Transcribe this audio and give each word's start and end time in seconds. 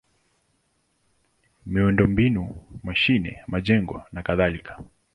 miundombinu: 1.71 2.43
mashine, 2.85 3.31
majengo 3.51 3.97
nakadhalika. 4.13 4.71